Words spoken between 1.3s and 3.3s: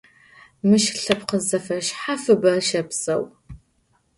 зэфэшъхьафыбэ щэпсэу.